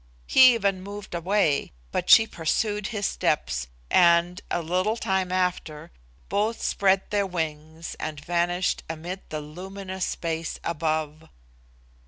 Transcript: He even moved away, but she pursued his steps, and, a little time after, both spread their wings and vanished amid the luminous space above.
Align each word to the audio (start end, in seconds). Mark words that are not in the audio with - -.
He 0.25 0.55
even 0.55 0.81
moved 0.81 1.13
away, 1.13 1.73
but 1.91 2.09
she 2.09 2.25
pursued 2.25 2.87
his 2.87 3.05
steps, 3.05 3.67
and, 3.91 4.41
a 4.49 4.63
little 4.63 4.97
time 4.97 5.31
after, 5.31 5.91
both 6.27 6.59
spread 6.59 7.07
their 7.11 7.27
wings 7.27 7.95
and 7.99 8.19
vanished 8.19 8.81
amid 8.89 9.21
the 9.29 9.41
luminous 9.41 10.05
space 10.05 10.59
above. 10.63 11.29